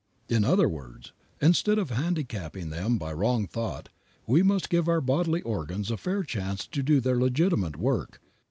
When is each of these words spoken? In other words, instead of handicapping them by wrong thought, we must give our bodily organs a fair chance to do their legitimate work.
In 0.27 0.43
other 0.43 0.67
words, 0.67 1.13
instead 1.43 1.77
of 1.77 1.91
handicapping 1.91 2.71
them 2.71 2.97
by 2.97 3.13
wrong 3.13 3.45
thought, 3.45 3.89
we 4.25 4.41
must 4.41 4.71
give 4.71 4.87
our 4.87 4.99
bodily 4.99 5.43
organs 5.43 5.91
a 5.91 5.95
fair 5.97 6.23
chance 6.23 6.65
to 6.65 6.81
do 6.81 6.99
their 6.99 7.19
legitimate 7.19 7.77
work. 7.77 8.19